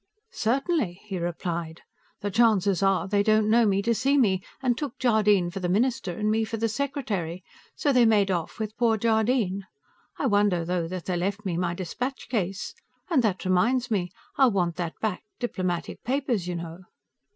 [0.31, 1.81] "Certainly," he replied.
[2.21, 5.69] "The chances are they didn't know me to see me, and took Jardine for the
[5.69, 7.43] minister, and me for the secretary,
[7.75, 9.67] so they made off with poor Jardine.
[10.17, 12.73] I wonder, though, that they left me my dispatch case.
[13.11, 15.21] And that reminds me; I'll want that back.
[15.37, 16.79] Diplomatic papers, you know."